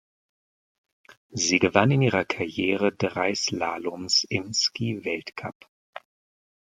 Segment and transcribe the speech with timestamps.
[1.29, 5.69] Sie gewann in ihrer Karriere drei Slaloms im Skiweltcup.